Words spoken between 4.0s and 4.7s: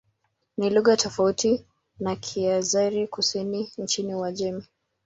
Uajemi.